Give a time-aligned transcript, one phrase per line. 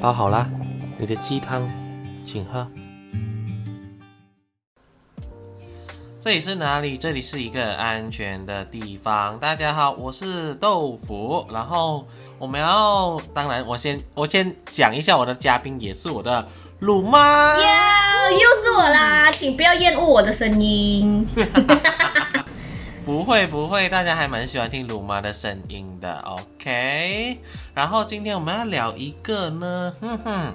[0.00, 0.48] 包好啦，
[0.96, 1.68] 你的鸡汤，
[2.24, 2.64] 请喝。
[6.20, 6.96] 这里是哪里？
[6.96, 9.36] 这里是一个安全的地方。
[9.40, 11.44] 大家好，我是豆腐。
[11.52, 12.06] 然后
[12.38, 16.46] 我们要，当然，我先我先讲一下我的嘉宾，也是我的
[16.78, 17.56] 鲁妈。
[17.56, 21.26] 哟，又是我啦，请不要厌恶我的声音。
[23.08, 26.18] 不会不会，大家还蛮喜欢听鲁妈的声音的。
[26.18, 27.38] OK，
[27.72, 30.54] 然后今天我们要聊一个呢，哼哼。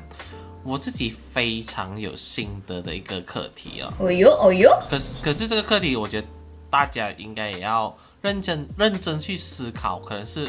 [0.63, 3.91] 我自己非常有心得的一个课题哦。
[3.97, 4.71] 哦哟哦哟。
[4.87, 6.27] 可是可是这个课题，我觉得
[6.69, 7.91] 大家应该也要
[8.21, 10.47] 认真认真去思考，可能是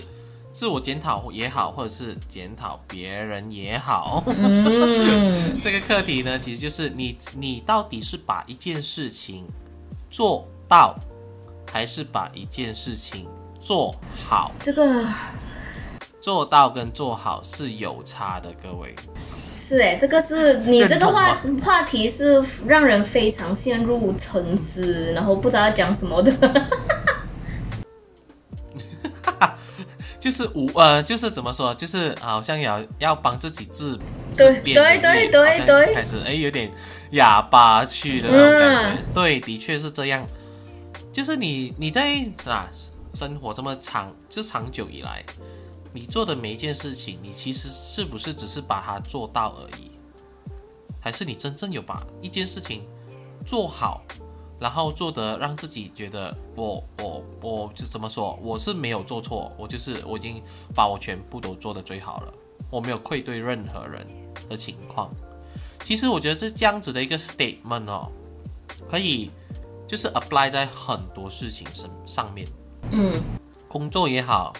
[0.52, 4.22] 自我检讨也好，或者是检讨别人也好。
[4.26, 5.58] 嗯。
[5.64, 9.46] 这个课题呢，其实就是你你到底是把一件事情
[10.10, 10.94] 做到，
[11.74, 13.26] 还是把一件事情
[13.60, 13.92] 做
[14.28, 14.52] 好？
[14.62, 15.04] 这个
[16.20, 18.94] 做到跟做好是有差的，各位。
[19.58, 26.32] 是哎，这个是你这个话话题是让人非常陷入沉思，然后不知道要讲什么的。
[30.20, 33.98] 就是无呃，就是怎么说，就是好像要要帮自己治
[34.36, 36.70] 对对对对对，开始哎有点
[37.10, 39.02] 哑巴去的那种感觉。
[39.12, 40.24] 对，的确是这样。
[41.14, 42.68] 就是你你在啊
[43.14, 45.24] 生活这么长，就长久以来。
[45.92, 49.92] 你做的每一件事情，你其实是不是只是把它做到而已？
[51.00, 52.84] 还是你真正有把一件事情
[53.46, 54.02] 做好，
[54.58, 58.36] 然后做得让自己觉得我我我就怎么说？
[58.42, 60.42] 我是没有做错，我就是我已经
[60.74, 62.34] 把我全部都做得最好了，
[62.70, 64.04] 我没有愧对任何人
[64.48, 65.14] 的情况。
[65.84, 68.10] 其实我觉得这这样子的一个 statement 哦，
[68.90, 69.30] 可以
[69.86, 72.46] 就是 apply 在很多事情上上面，
[72.90, 73.22] 嗯，
[73.68, 74.52] 工作也好。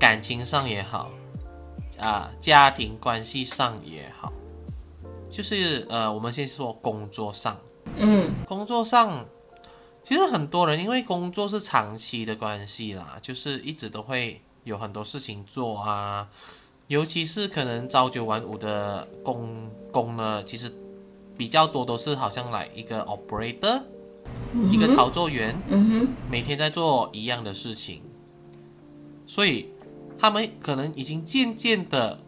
[0.00, 1.12] 感情上也好，
[1.96, 4.32] 啊，家庭关系上也好，
[5.30, 7.56] 就是呃，我们先说工作上，
[7.94, 9.24] 嗯，工作上，
[10.02, 16.28] 其实很多人因为工作是长期的关系啦，就是一直都会有很多事情做啊，
[16.88, 20.68] 尤其是可能朝九晚五的工工呢，其实
[21.38, 23.80] 比较多都是好像来一个 operator，
[24.70, 28.02] 一个操作员，嗯哼，每天在做一样的事情，
[29.26, 29.68] 所以。
[30.18, 32.18] 他们可能已经渐渐的，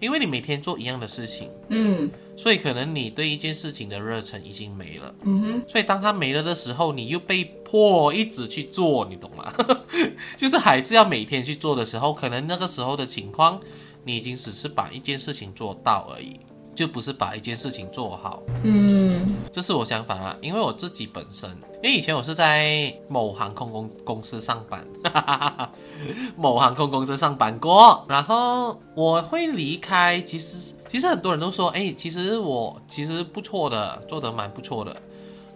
[0.00, 9.52] 因为你每天做一样的事情，嗯，所以可能你对一件事情的热忱已经没了，嗯哼，所以当他没了的时候，你又被迫一直去做，你懂吗？
[10.34, 13.60] 就是还是要每天去做的时候，可能那个时候的情况，
[14.04, 16.40] 你已经只是把一件事情做到而已。
[16.76, 21.50] 就不是把一件事情做好，嗯，这是我想法啊，因为我自己本身，
[21.82, 24.86] 因为以前我是在某航空公公司上班，
[26.36, 34.94] 某航空公司上班过，然后我会离开，其实其实很多人都说，哎，其实我其实不错的，做得蛮不错的，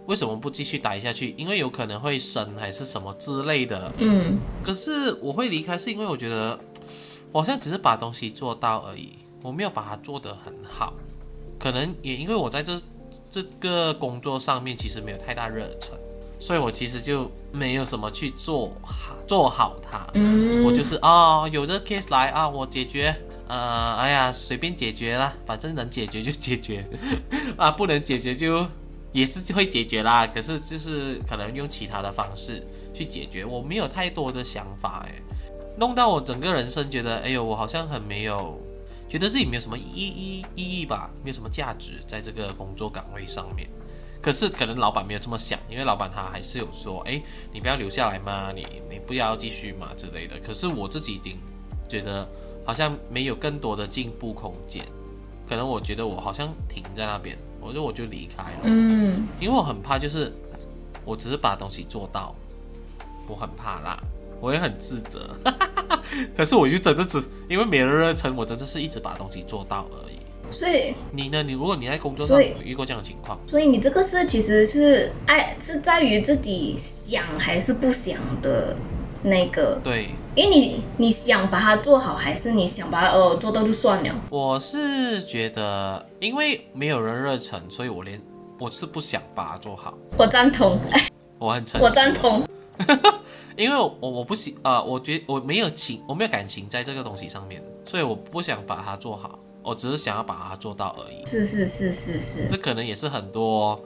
[0.07, 1.35] 为什么不继续待下去？
[1.37, 6.59] 因为有可能会升还是什么之类的，嗯，可是我会离开是因为我觉得，
[7.31, 10.93] 我好像只是把东西做到而已，我没有把它做得很好。
[11.61, 12.81] 可能也因为我在这
[13.29, 15.91] 这个工作上面其实没有太大热忱，
[16.39, 20.07] 所以我其实就没有什么去做好做好它。
[20.15, 23.15] 嗯，我就是哦，有这 case 来啊，我解决，
[23.47, 26.83] 呃，哎呀，随便解决啦，反正能解决就解决，
[27.57, 28.65] 啊，不能解决就
[29.11, 30.25] 也是会解决啦。
[30.25, 35.13] 可是就是可能用其他的方式去解决，我没有太多的想法，哎，
[35.77, 38.59] 弄到我整个人生觉得，哎呦，我好像很没有。
[39.11, 43.69] 觉得自己没有什么意义意义吧，没有什么价值在这个工作岗位上面。
[44.21, 48.53] 可是可能老板没有这么想，因为老板他还是有说，哎，你不要留下来嘛？
[48.53, 50.39] 你你不要继续嘛之类的。
[50.39, 51.37] 可是我自己已经
[51.89, 52.25] 觉得
[52.65, 54.85] 好像没有更多的进步空间。
[55.45, 58.59] 可能我觉得我好像停在那边，我就我就离开了。
[58.63, 60.33] 嗯，因为我很怕，就是
[61.03, 62.33] 我只是把东西做到，
[63.27, 64.01] 我很怕啦。
[64.41, 65.29] 我也很自责，
[66.35, 70.15] 可是我就真的只因为没人热忱，我真的是一直把东西做到而已。
[70.49, 71.41] 所以你呢？
[71.43, 78.75] 你如果你在工作上有遇过这样的情况，所以你这个是其实是爱是在于自己想还是不想的
[79.23, 79.79] 那个。
[79.81, 84.13] 对，因为你你想把它做好，还是你想把它呃做到就算了。
[84.29, 88.21] 我是觉得，因为没有人热忱，所以我连
[88.59, 89.93] 我是不想把它做好。
[90.17, 90.77] 我赞同，
[91.39, 92.45] 我很诚实，我赞同。
[93.61, 101.23] 因为我我不喜啊，我觉我没有情，我没有感情在这个东西上面，所以我不想把它做好，我只是想要把它做到而已。
[101.25, 103.79] 是是是是是，这可能也是很多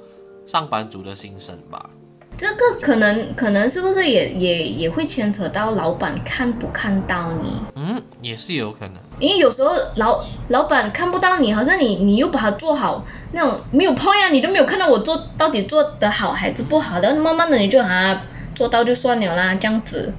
[0.45, 1.89] 上班族的心声吧。
[2.38, 7.62] 这个可能可能是不是也也也会牵扯到老板看不看到你？
[7.75, 8.95] 嗯，也是有可能。
[9.19, 18.21] 因为有时候老老板看不到你，好像你你又把它做好，那种没有 point 啊，你都没有看到我做到底做得好还是不好，然后慢慢的你就啊
[18.56, 20.13] 做到就算了啦，这样子。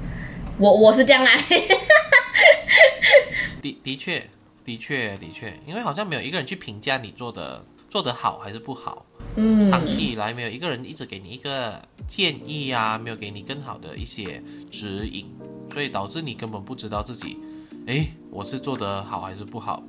[0.58, 1.30] 我我是这样啊。
[3.60, 4.28] 的的确
[4.64, 9.04] 的确的确，因为好像没有一个人去评价你做的做得好还是不好。
[9.36, 15.26] 嗯，长期以来没有一个人一直给你一个建议啊，没有给你更好的一些指引，
[15.72, 17.36] 所以导致你根本不知道自己，
[17.86, 19.82] 哎，我是做得好还是不好，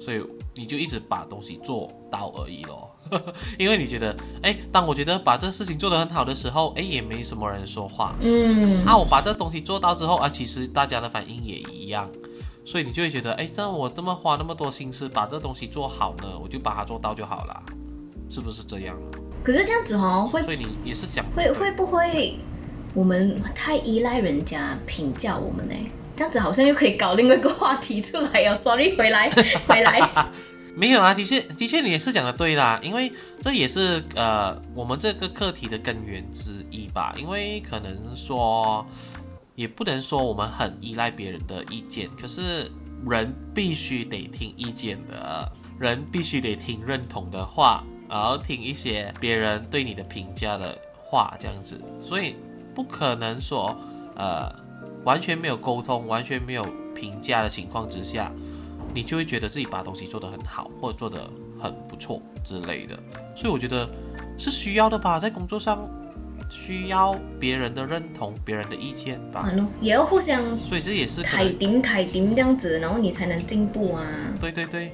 [0.00, 0.22] 所以
[0.54, 2.94] 你就一直把东西做到而已咯。
[3.58, 8.14] 因为你觉得，哎，当我觉得把这事情做得很好的时候，哎，也没什么人说话。
[8.20, 12.08] 嗯，啊，我把这东西做到之后啊，其实大家的反应也一样，
[12.64, 17.62] 所以你就会觉得，哎，这我这么花那么多心思把这东西做好呢，我就把它做到就好了。
[18.30, 18.94] 是不是这样？
[19.42, 22.38] 可是这样子哦，会所以你也是想会会不会
[22.92, 25.74] 我们太依赖人家评价我们呢？
[26.14, 28.54] 这样子好像又可以搞另外一个话题出来哦。
[28.54, 29.30] Sorry，回来
[29.66, 30.28] 回来。
[30.74, 33.12] 没有啊，的确的确你也是讲的对啦，因为
[33.42, 37.14] 这也是呃我们这个课题的根源之一吧。
[37.18, 38.86] 因为可能说
[39.54, 42.70] 也不能说我们很依赖别人的意见，可是
[43.08, 47.84] 人必须得听意见的，人必须得听认同的话。
[48.10, 52.34] 然后听一些别人对你的评价的话，这样子，所以
[52.74, 53.76] 不可能说，
[54.16, 54.50] 呃，
[55.04, 58.32] 完全没有沟通，完全没有评价的情况之下，
[58.94, 61.30] 你就会觉得自己把东西做得很好，或者做得
[61.60, 62.98] 很不错之类的。
[63.36, 63.88] 所以我觉得
[64.36, 65.88] 是需要的吧，在工作上
[66.50, 69.50] 需要别人的认同，别人的意见吧。
[69.80, 74.04] 也要互相，所以这也是凯顶凯顶这样子，然后你才能进步啊。
[74.40, 74.92] 对对对，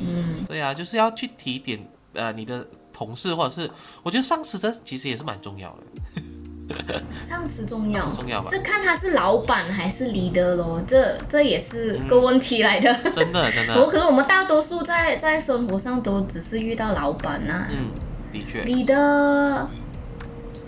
[0.00, 1.78] 嗯，对啊，就是要去提点。
[2.14, 3.68] 呃，你的同事或者是，
[4.04, 6.22] 我觉得上司这其实也是蛮重要的。
[7.28, 8.50] 上司重要，重要吧？
[8.50, 12.92] 是看他是老板还是 leader 咯，这这也是个问题来的。
[13.12, 13.74] 真的真的。
[13.82, 17.66] 我可能我们大多数在在生活上都只是遇到老板呐。
[17.70, 17.90] 嗯，
[18.32, 18.64] 的确。
[18.64, 19.66] leader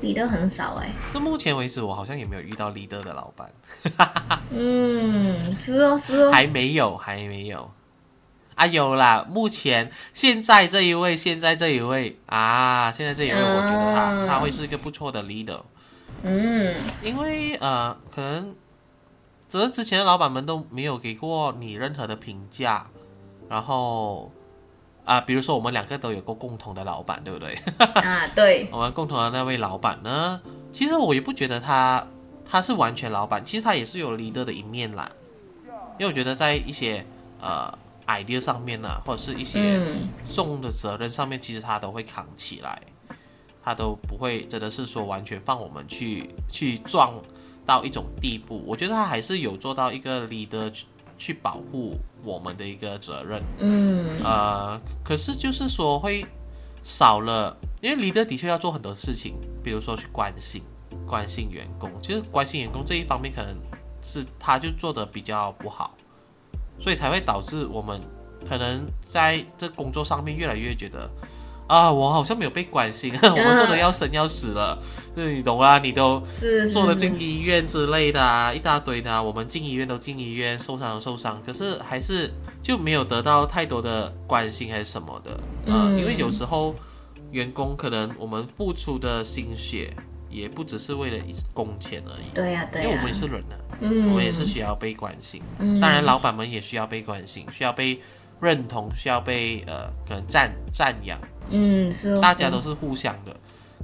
[0.03, 0.91] leader 很少哎。
[1.15, 3.51] 那目前为止，我好像也没有遇到 leader 的老板。
[4.51, 6.33] 嗯，是哦是哦。
[6.33, 7.71] 还没有，还没有。
[8.55, 9.27] 啊，有啦！
[9.29, 15.61] 目前现在这一位，现在这一位啊，现在这一位，我觉得他他会是一个不错的 leader。
[16.23, 18.55] 嗯，因为呃，可能
[19.49, 22.87] 这之前的老板们都没有给过你任何的评价，
[23.49, 24.31] 然后
[25.05, 27.55] 啊，比如说我们两个都有过共同的老板，对不对？
[28.03, 28.69] 啊，对。
[28.73, 30.41] 我们共同的那位老板呢，
[30.73, 32.07] 其实我也不觉得他
[32.45, 35.11] 他是完全老板，其实他也是有 leader 的一面啦。
[35.99, 37.05] 因为我觉得在一些
[37.41, 37.73] 呃。
[38.09, 39.83] idea 上面呢，或者是一些
[40.31, 42.81] 重的责任上面，其实他都会扛起来，
[43.67, 47.21] 他都不会真的是说完全放我们去去撞
[47.67, 48.63] 到一种地步。
[48.65, 50.73] 我觉得他还是有做到一个 leader
[51.19, 53.43] 去保护我们的一个责任。
[53.59, 56.25] 嗯，呃，可是就是说会
[56.85, 59.35] 少了，因为 leader 的确要做很多事情，
[59.65, 60.63] 比如说去关心
[61.05, 63.53] 关心员工，其实关心员工这一方面可能
[64.01, 65.93] 是他就做的比较不好。
[66.79, 68.01] 所以才会导致我们
[68.49, 71.11] 可能在这工作上面越来越觉得
[71.67, 74.79] 啊，我好像没有被关心， 我们做的要生要死了，
[75.17, 75.79] 是你懂啊？
[75.79, 76.23] 你都
[76.73, 82.33] 做的进医院之类的啊，一大堆的，我们进医院都进医院，受伤都受伤，可是还是
[82.63, 85.99] 就没有得到太多的关心还是什么的嗯？
[85.99, 86.75] 因为有时候
[87.33, 89.93] 员工可能我们付出的心血
[90.31, 91.19] 也不只是为了
[91.53, 93.57] 工钱而已，对呀，对呀，因为我们也是人呢。
[93.81, 95.43] 嗯，我们也是需要被关心，
[95.81, 98.01] 当然老板们也需要被关心，需要被
[98.41, 101.19] 认同，需要被呃可能赞赞扬，
[101.51, 103.37] 嗯，是，大家都是互相的。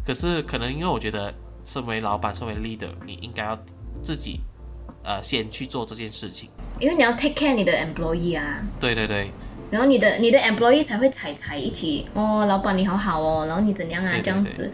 [0.04, 1.32] 可是可能因为我觉得，
[1.64, 3.58] 身为老板，身为 leader，你应该要
[4.02, 4.40] 自己
[5.04, 6.50] 呃先去做这件事情，
[6.80, 9.30] 因为你要 take care 你的 employee 啊，对对对，
[9.70, 14.72] 然后你的你的 employee 才会踩踩一起哦，老板你好好哦，然后你怎样啊这样子。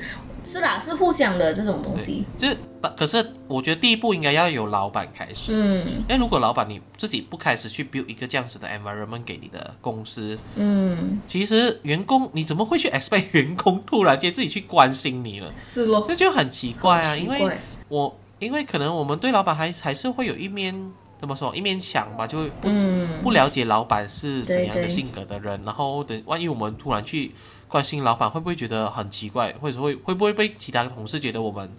[0.51, 2.25] 是啦，是互相的这种东西。
[2.37, 2.57] 就是
[2.97, 5.53] 可是我觉得第一步应该要由老板开始。
[5.53, 5.87] 嗯。
[6.09, 15.53] 因为如果老板你自己不开始去 build 一个这样子的 environment 给你的公司，嗯，其实员工你怎么会去 expect 员工突然间自己去关心你呢？
[15.59, 16.07] 是咯。
[16.09, 20.75] 这就很奇怪啊，因为我因为可能我们对老板还还是会有一面
[21.21, 22.71] 怎么说一面墙吧，就会不
[23.23, 27.33] 不了解老板是怎样的性格的人，然后等万一我们突然去。
[27.69, 31.71] 关心老板会不会觉得很奇怪，或者会会不会被其他同事觉得我们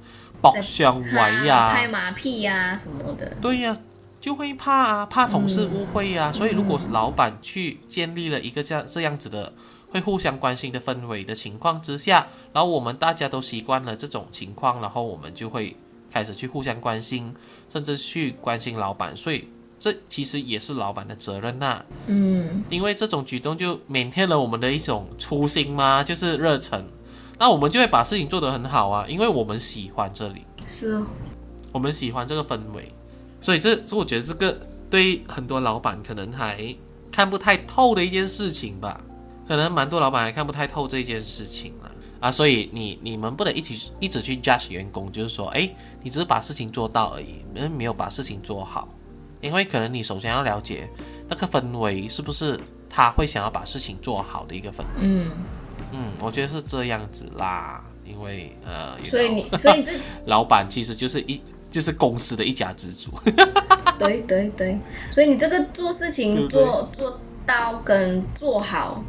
[0.41, 3.36] 包相歪呀、拍马屁呀什么的？
[3.41, 3.77] 对呀，
[4.22, 6.31] 就会怕啊，怕同事误会呀。
[6.31, 9.51] 所以如果是老板去建立了一个这样这样子的
[9.89, 15.75] 会互相关心的氛围的情况之下，然后我们大家都习惯了这种情况，然后我们就会
[16.12, 17.34] 开始去互相关心，
[17.67, 19.48] 甚至去关心老板，所以
[19.79, 21.83] 这其实也是老板的责任呐。
[22.07, 26.83] 嗯，因为这种举动就缅甸了我们的一种初心嘛，就是热忱，
[27.38, 31.07] 那我们就会把事情做得很好啊，因为我们喜欢这里，是哦，
[31.71, 32.91] 我们喜欢这个氛围，
[33.39, 34.59] 所以这这我觉得这个
[34.89, 36.75] 对很多老板可能还
[37.12, 39.00] 看不太透的一件事情吧。
[39.48, 45.67] 可能蛮多老板还看不太透这件事情了啊，所以你你们不能一起一直去 judge 员工，就是说，哎，
[46.03, 48.88] 你只是把事情做到而已，没没有把事情做好，
[49.41, 50.89] 因为可能你首先要了解
[51.27, 54.86] 那个氛围是不是他会想要把事情做好的一个氛围。
[55.01, 55.31] 嗯，
[55.91, 59.91] 嗯，我觉得是这样子啦，因为呃，所以你所以这
[60.25, 61.41] 老板其实就是一
[61.72, 63.12] 就是公司的一家之主。
[64.00, 64.79] 对对对，
[65.12, 69.03] 所以你这个做事情对对做做到跟做好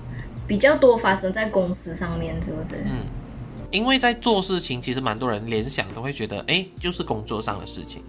[0.47, 2.75] 比较多发生在公司上面，是不是？
[2.85, 3.07] 嗯，
[3.71, 8.03] 因为在做事情，其实蛮多人联想都会觉得，哎，就是工作上的事情。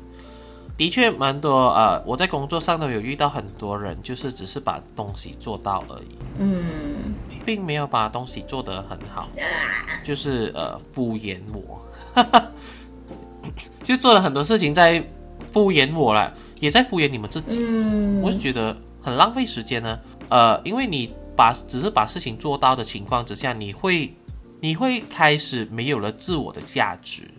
[0.78, 7.14] 的确，蛮多呃，我在工作上都有遇到很多人，就是只是把东西做到而已，嗯，
[7.46, 11.82] 并没有把东西做得很好，啊，就是呃敷衍我，
[13.84, 15.04] 就做了很多事情在
[15.52, 17.60] 敷衍我了，也在敷衍你们自己。
[17.60, 20.00] 嗯，我就觉得很浪费时间呢。
[20.30, 24.16] 呃，因为你把只是把事情做到的情况之下，你会
[24.60, 27.30] 你会开始没有了自我的价值，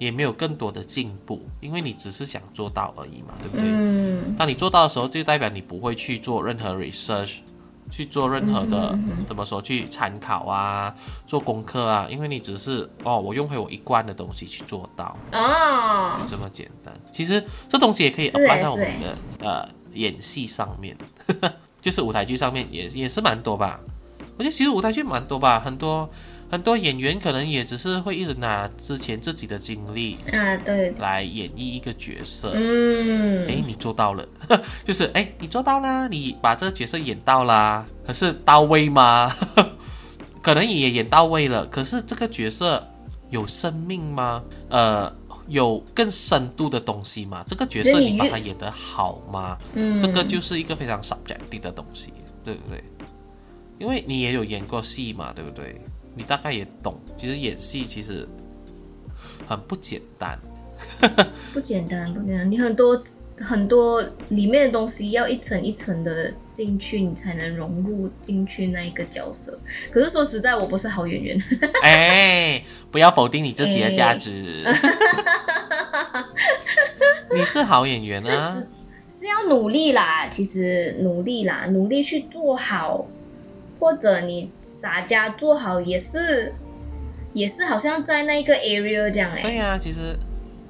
[0.00, 3.66] 也没有更多的进步，因为你只是想做到而已嘛，对不对？
[3.66, 7.40] 嗯当你做到的时候，就代表你不会去做任何 research，
[7.90, 10.94] 去做任何的、怎么说去参考啊，
[11.26, 16.94] 做功课啊，因为你只是哦，我用回我一贯的东西去做到，哦就，这么简单。
[17.12, 20.96] 其实这东西也可以是 apply 欸在我们的呃演戏上面，
[21.82, 23.78] 就是舞台剧上面也也是蛮多吧。
[24.38, 26.08] 我觉得其实舞台剧蛮多吧，很多
[26.50, 32.50] 很多演员可能也只是会一直拿之前自己的经历啊，对，来演绎一个角色。
[32.54, 34.26] 嗯，哎，你做到了，
[34.84, 39.32] 就是哎，你做到啦，你把这个角色演到啦，可是到位吗？
[40.42, 42.84] 可能也演到位了，可是这个角色
[43.28, 44.42] 有生命吗？
[44.70, 45.14] 呃，
[45.46, 47.44] 有更深度的东西吗？
[47.46, 49.56] 这个角色你把它演得好吗？
[49.74, 52.12] 嗯，这个就是一个非常 subjective 的东西，
[52.44, 52.82] 对不对？
[53.78, 55.80] 因为你也有演过戏嘛，对不对？
[56.14, 58.28] 你大概也懂，其实演戏其实
[59.46, 60.38] 很不简单。
[61.52, 62.98] 不简单，不简单，你很多
[63.38, 69.60] 很多里面的东西要一层一层的进去，你才能融入进去那一个角色。
[69.90, 71.38] 可是说实在，我不是好演员，
[71.84, 74.64] 哎，不要否定你自己的价值。
[77.32, 78.62] 你是好演员啊，
[79.08, 83.06] 是要努力啦，其实努力啦，努力去做好，
[83.78, 84.50] 或者你
[84.80, 86.54] 撒家做好也是，
[87.34, 90.16] 也是好像在那个 area 这样哎、对呀、其实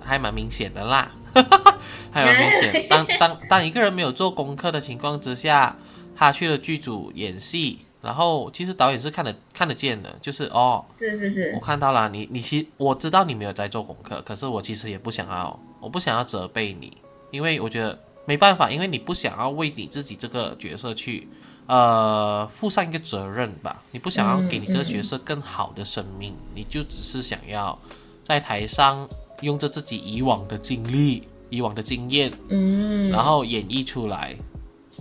[0.01, 1.13] 还蛮明显的啦，
[2.11, 2.87] 还蛮明显。
[2.91, 5.77] 当当当一个人没有做功课的情况之下，
[6.17, 11.53] 他去了剧组演戏，然后其实导演是看得看得见的，就是哦，是是是。
[11.55, 16.93] 我，看到了，你你其我知道你没有在做功课，可是我其实也不想要，我不想要责备你，
[17.31, 21.29] 因为我觉得没办法，因为你不想要为你自己这个角色去
[21.71, 27.79] 呃负上一个责任吧，你不想要给你这个角色更好的生命，你就只是想要
[28.25, 29.09] 在台上
[29.43, 34.37] 用着自己以往的经历、以往的经验，嗯，然后演绎出来。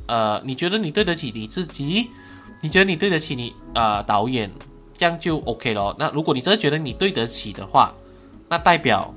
[0.06, 2.08] 呃，你觉得你对得起你自己？
[2.62, 4.52] 你觉得你对得起你呃导演，
[4.94, 5.96] 这样就 OK 咯。
[5.98, 7.92] 那如果你真的觉得你对得起的话，
[8.48, 9.12] 那代表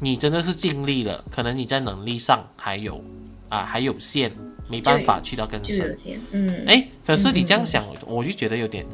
[0.00, 1.24] 你真的是尽力了。
[1.30, 3.02] 可能你在能力上还有
[3.48, 4.30] 啊、还有限，
[4.68, 5.96] 没办法去到更深。
[6.30, 8.84] 嗯，哎，可是你这样想，我就觉得有点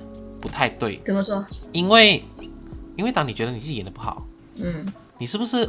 [0.40, 1.44] 不太对，怎么说？
[1.72, 2.22] 因为
[2.96, 4.26] 因为当你觉得你自己演的不好，
[4.56, 4.86] 嗯，
[5.18, 5.62] 你是不是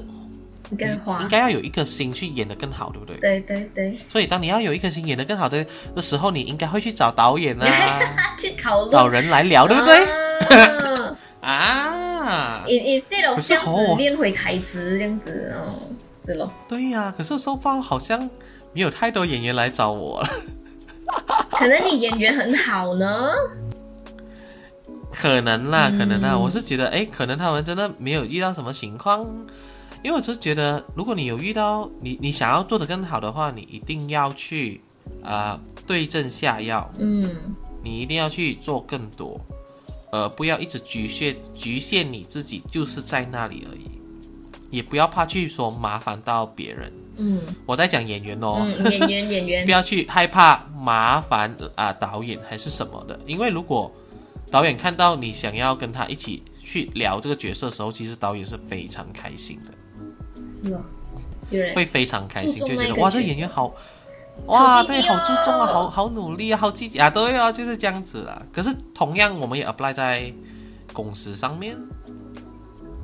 [0.71, 3.17] 应该应，该要有一颗心去演的更好，对不对？
[3.17, 10.05] 对对对，所以当你要有一颗心演的更好的的时候，你应该会去找导演啊， 去讨论，找人来聊，对不对？
[10.47, 12.63] 对 啊。
[12.65, 13.95] Instead of 可是这样子哦。
[13.97, 15.75] 练回台词这样子，哦，
[16.25, 18.29] 是咯，对呀、可是收发好像
[18.73, 20.21] 没有太多演员来找我。
[20.21, 20.27] 了，
[21.51, 23.31] 可能你演员很好呢，
[25.11, 29.25] 可能啦，可能啦，嗯我是觉得，哎，可能他们真的没有遇到什么情况，
[30.03, 34.81] 因为我是觉得，如果你有遇到你你想要做的更好的话，你一定要去
[35.23, 37.29] 啊、对症下药，嗯。
[37.85, 39.37] 你一定要去做更多，
[40.13, 43.92] 呃，不要一直局限局限你自己，就是在那里而已，
[44.73, 46.91] 也不要怕去说麻烦到别人。
[47.17, 47.39] 嗯。
[47.67, 49.65] 我在讲演员哦，嗯，演员演员。
[49.65, 53.91] 不，要去害怕麻烦啊、导演还是什么的，因为如果
[54.49, 59.71] 导演看到你想要跟他一起去聊这个角色的时候，其实导演是非常开心的，
[60.49, 63.71] 是会非常开心，就觉得哇，这演员好，
[64.47, 68.41] 哇，对，好注重啊，哦好好努力啊，好积极啊，对啊，就是这样子啦。
[68.51, 70.33] 可是同样，我们也 apply 在
[70.91, 71.77] 公司上面，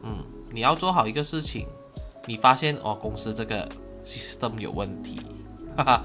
[0.03, 0.17] 嗯，
[0.51, 1.67] 你要做好一个事情，
[2.25, 3.69] 你发现哦，公司这个
[4.05, 5.19] system 有问题，
[5.77, 6.03] 哈哈，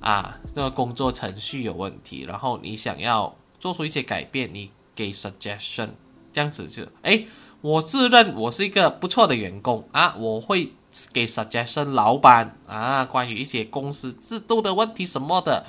[0.00, 5.90] 啊，这个工作程序有问题，然后你想要做出一些改变，你给 suggestion，
[6.32, 7.24] 这样子就，哎，
[7.60, 10.72] 我自认我是一个不错的员工啊，我会
[11.12, 15.66] 给 suggestion 老板啊，关于一些公司制度的问题什么的，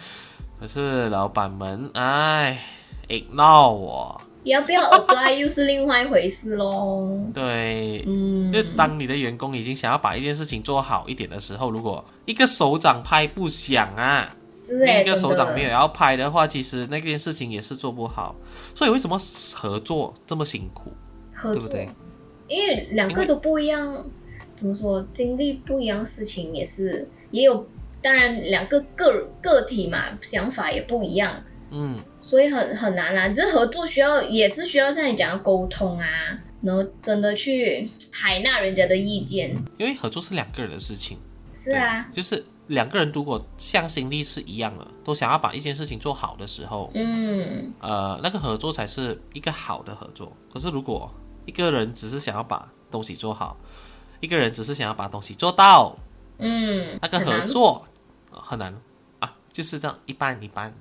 [0.59, 2.63] 可是老板们，哎
[3.07, 7.27] ，ignore 我，要不要 apply 又是另外一回事喽。
[7.33, 14.33] 对，嗯，就当你的员工已经想要把一件事情做好一点的时候，如果一个手掌拍不响啊，
[14.69, 18.35] 另一个手掌没有要拍的话，其实那件事情也是做不好。
[18.73, 19.19] 所以为什么
[19.55, 20.91] 合作这么辛苦，
[21.33, 21.89] 合作，对不对？
[22.47, 24.05] 因为两个都不一样，
[24.55, 27.67] 怎么说，经历不一样，事情也是也有，
[28.01, 33.29] 当然两个个个体嘛，想法也不一样，嗯，所以很很难啦。
[33.29, 36.07] 这合作需要也是需要像你讲的沟通啊，
[36.61, 39.51] 然后真的去采纳人家的意见。
[39.77, 41.17] 因为合作是两个人的事情。
[41.55, 50.31] 是啊，就是两个人如果向心力是一样的，都想要把一件事情做好的时候，嗯，呃，那个合作才是一个好的合作。
[50.53, 51.13] 可是如果
[51.45, 53.57] 一个人只是想要把东西做好，
[54.21, 55.93] 一个人只是想要把东西做到，
[56.37, 57.83] 嗯，那个合作
[58.31, 58.79] 呃很难啊，
[59.59, 60.73] 就是这样一半一半。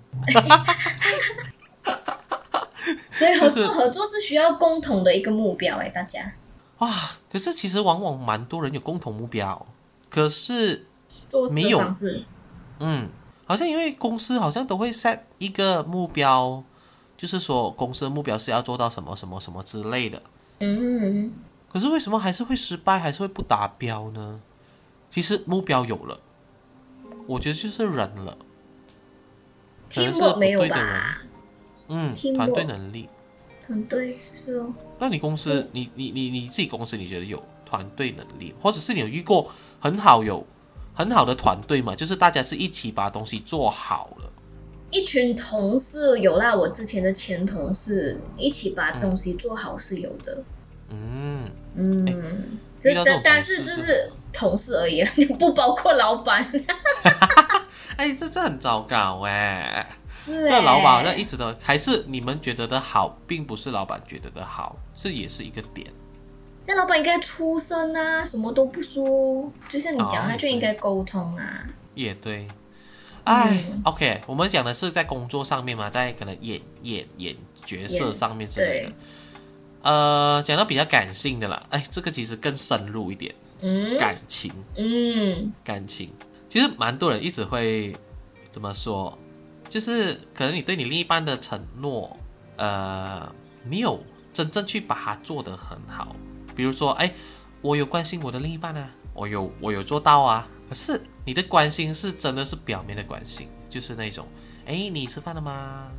[3.11, 6.33] 所以合就是作合作是需要共同的一个目标哎，大家
[6.79, 6.89] 哇，
[7.29, 9.67] 可是其实往往蛮多人有共同目标，
[10.09, 10.87] 可是
[11.29, 11.83] 做没有
[12.79, 13.09] 嗯，
[13.47, 16.63] 好像因为公司好像都会 set 一个目标，
[17.17, 20.23] 就是说公司的目标是要做到什么什么什么之类的。
[20.61, 21.33] 嗯，
[21.73, 24.41] 可是为什么还是会失败，还是会不达标呢？
[25.11, 26.21] 其实目标有了，
[27.27, 28.39] 我觉得就是人了，
[29.90, 31.23] teamwork 不没有吧？
[31.88, 33.09] 嗯团队能力。
[33.66, 34.72] 团队，是哦。
[34.98, 40.46] 那你公司，你你你你自己公司，你觉得有团队能力，或者是你有遇过很好有
[40.94, 41.94] 很好的团队嘛？
[41.94, 44.33] 就是大家是一起把东西做好了。
[44.90, 50.42] 一群同事有啦，我之前的前同事一起把东西做好是有的。
[50.88, 55.05] 嗯，嗯，这遇到这种这但是是这是同事而已，
[55.38, 56.51] 不包括老板。
[57.97, 59.87] 哎，这这很糟糕哎。
[60.25, 65.87] 是这哎，老板好像一直都还是你们觉得的好，并不是老板觉得的好，这也是一个点。
[66.67, 71.64] 那老板应该出声啊，什么都不说，就像你讲，哦他就应该沟通啊。
[71.95, 72.47] 也对。
[73.25, 78.93] 哎、嗯 o k 我们讲的是在工作上面嘛，在可能演演演角色上面之类的。
[79.83, 86.11] 呃，讲到比较感性的啦，哎，这个其实更深入一点，嗯感情，嗯感情，
[86.49, 87.95] 其实蛮多人一直会
[88.51, 89.17] 怎么说，
[89.69, 92.17] 就是可能你对你另一半的承诺，
[92.57, 93.31] 呃，
[93.65, 96.17] 没有真正去把它做得很好。
[96.57, 97.13] 比如说，哎，
[97.61, 104.27] 我有关心我的另一半啊，我有我有做到啊，可是你的关心是真的是表面的关心，就是那种，
[104.65, 105.91] 哎，你吃饭了吗？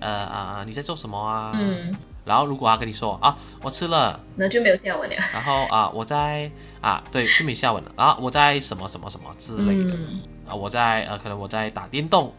[0.00, 1.52] 呃啊，你在做什么啊？
[1.54, 5.16] 嗯，然后如果他跟你说啊，我吃了，那就没有下文了。
[5.32, 7.92] 然后啊，我在啊，对，就没下文了。
[7.96, 12.34] 然后我在什么什么什么之类的、嗯啊，我在呃，可能我在打电动，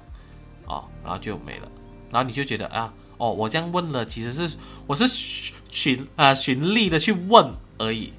[0.66, 1.68] 哦，然后就没了。
[2.12, 8.14] 然后你就觉得啊，哦，我这样问了，其实是我是循循啊循例的去问而已，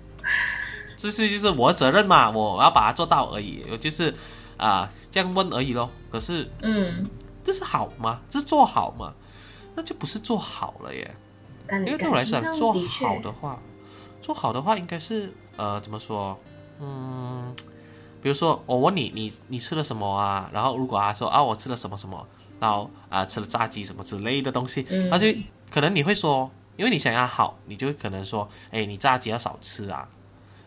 [0.97, 4.15] 这是就是我的责任嘛，我要把它做到而已，我就是
[4.57, 5.91] 啊这样问而已咯。
[6.11, 7.09] 可是嗯，
[7.45, 8.21] 这是好吗？
[8.29, 9.13] 这是做好吗？
[9.75, 11.15] 那就不是做好了耶。
[11.67, 13.59] 感因为对我来说做好的话，
[14.21, 16.39] 做好的话应该是呃怎么说？
[16.81, 17.55] 嗯，
[18.21, 20.51] 比如说我问你，你你吃了什么啊？
[20.53, 22.27] 然后如果他说啊我吃了什么什么，
[22.61, 25.27] 然后啊、吃了炸鸡什么之类的东西，嗯那就
[25.71, 30.09] 可能你会说，因为你想要好，你就可能说，哎，你炸鸡要少吃啊。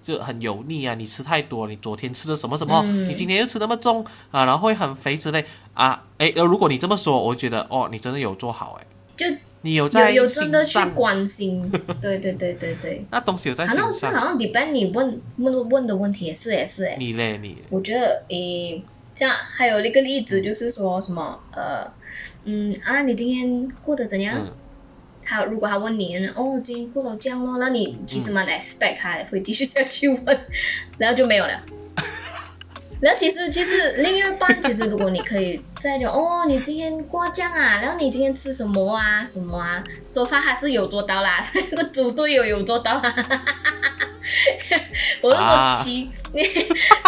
[0.05, 0.93] 就很油腻啊！
[0.93, 6.03] 你吃太多，你昨天吃的什么什么，嗯你今天又吃那么重啊，然后会很肥之类啊。
[6.19, 8.85] 哎，呃如果你这么说，我觉得哦，你真的有做好哎，
[9.17, 9.25] 就
[9.65, 13.03] 你有在有有真的去关心， 对对对对对。
[13.09, 13.91] 那东西有在好心上。
[13.93, 18.83] 像是好像 depend 你问问问的问题也是也是诶，你嘞，你我觉得诶，
[19.15, 21.91] 这样还有一个例子就是说什么呃
[22.43, 24.37] 嗯啊，你今天过得怎样？
[24.39, 24.51] 嗯
[25.27, 30.39] 他如果他问你，哦，今天过得这样咯，那你其实蛮 expect 他会继续下去问，
[30.99, 31.59] 然后就没有了。
[33.01, 35.59] 然后其实其实另一半其实如果你可以
[36.09, 43.15] 哦，你今天过奖啊，然后你今天吃什么啊，什么啊，说法还是有做到啦， 那个组队友有做到啦。
[45.21, 46.09] 我就说其、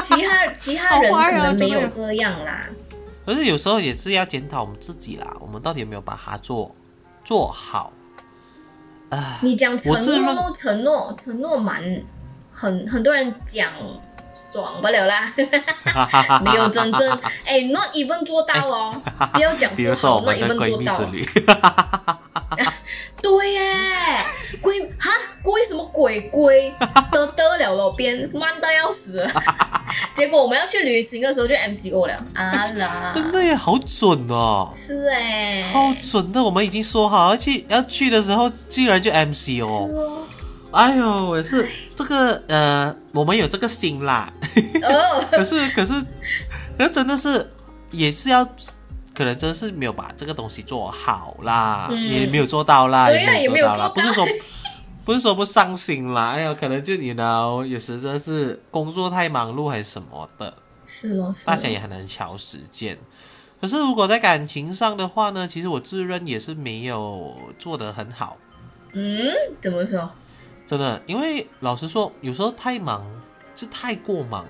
[0.04, 2.68] 其他其他人可能没有这样啦。
[3.26, 6.74] 可是有时候也是要检讨我们自己啦，我们到底有没有把它做
[7.26, 7.92] 做好？
[9.10, 12.04] 啊，你讲承诺，承诺，承诺蛮
[12.52, 13.72] 很很多人讲
[14.38, 15.26] 爽不了啦，
[16.46, 19.02] 没有真正哎，not even 做到哦，
[19.34, 22.20] 不要讲做好，not even 做到。
[23.20, 23.60] 对耶，
[24.62, 25.12] 龟哈？
[25.42, 26.74] 龟什么鬼龟，
[27.12, 29.28] 得得了了边慢到要死，
[30.16, 32.14] 结果我们要去旅行的时候就 MCO 了。
[32.36, 40.26] 啊啦，真的耶，好准哦，是哎，超准的，我们已经说好要去要去的时候，竟然就 MCO，
[40.72, 44.32] 哎呦，也是这个呃，我们有这个心啦，
[44.84, 45.94] 哦， 可是可是
[46.78, 47.50] 可是真的是
[47.92, 48.48] 也是要。
[49.14, 53.90] 可能真是没有把这个东西做好啦，也没有做到啦，也没有做到啦。
[53.90, 54.24] 不是说
[55.04, 60.54] 不是说不上心啦，哎呦，可能就你呢，有时真是工作太忙碌还是什么的，
[60.86, 62.96] 是咯，大家也很难调时间。
[63.60, 68.38] 可是如果在感情上的话呢，其实我自认也是没有做得很好。
[68.94, 70.12] 嗯，怎么说？
[70.68, 73.02] 真的，因为老实说，有时候太忙，
[73.56, 74.46] 是太过忙，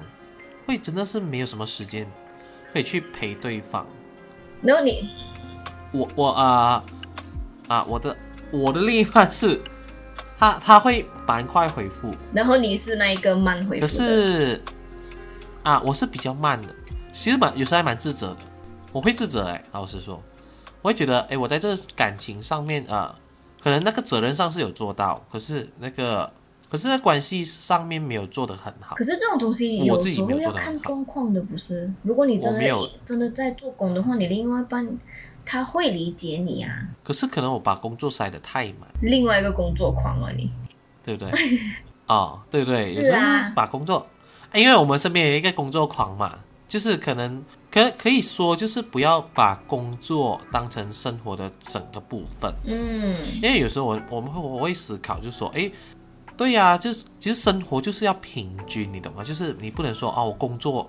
[0.66, 2.10] 会真的是没有什么时间
[2.74, 3.86] 可以去陪对方。
[4.60, 5.12] 没有你，
[5.92, 6.84] 我我啊
[7.68, 8.18] 啊，我的
[8.50, 9.62] 我的另一半是，
[10.40, 14.60] 他他会蛮快回复，然后你是那一个慢回复可是
[15.62, 16.74] 啊，我是比较慢的，
[17.12, 18.38] 其实蛮有时候还蛮自责的，
[18.92, 20.20] 我会自责哎，老实说，
[20.82, 23.14] 我会觉得哎，我在这感情上面啊，
[23.62, 26.32] 可能那个责任上是有做到，可是那个。
[26.70, 28.94] 可是，在关系上面没有做得很好。
[28.98, 31.90] 可是这种东西有时候要看状况的，不是？
[32.04, 34.86] 如果你真的真的在做工的话，你另外一半
[35.46, 36.70] 他会理解你啊。
[37.06, 38.90] 可是可能我把工作塞得太满。
[39.02, 40.52] 另外一个工作狂啊，你
[41.02, 41.32] 对不对？
[42.08, 43.20] 哦，对对，有时候
[43.56, 44.06] 把工作，
[44.54, 52.54] 因为我们身边有一个工作狂嘛，就是可能可可以说，就是不要把工作当成生活的整个部分。
[52.66, 55.72] 嗯，因为有时候我我们会我会思考，就说，哎。
[56.38, 59.24] 对呀，就是其实生活就是要平均，你懂吗？
[59.24, 60.88] 就是你不能说啊，我工作，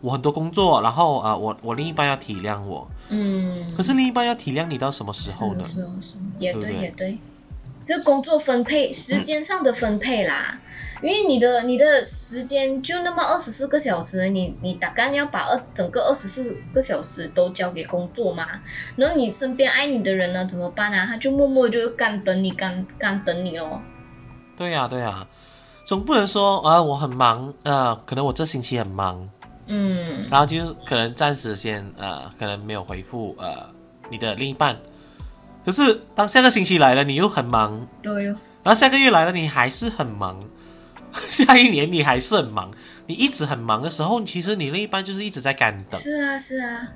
[0.00, 5.64] 我很多工作，然后啊，我我另一半要体谅我，嗯，可是另一半要体谅你到什么时候呢？
[5.64, 7.16] 是是，也对也对，
[7.84, 10.58] 这工作分配时间上的分配啦，
[11.02, 18.46] 因为你的你的时间就那么二十四个小时，你你大概要把二整个二十四个小时都交给工作嘛？
[18.96, 21.06] 然后你身边爱你的人呢怎么办啊？
[21.06, 23.80] 他就默默就干等你干干等你哦。
[24.56, 25.26] 对呀，对呀，
[25.84, 29.26] 总不能说啊，我很忙，呃，可能我这星期很忙，
[29.68, 33.66] 嗯，然后就是可能暂时先呃，可能没有回复呃
[34.10, 34.76] 你的另一半，
[35.64, 40.38] 可是当下个星期来了，你又很忙，对哟，然后下个月来了，你还是很忙，
[41.28, 42.70] 下一年你还是很忙，
[43.06, 46.88] 你一直很忙的时候，其实你另一半就是一直在干等，是啊，是啊，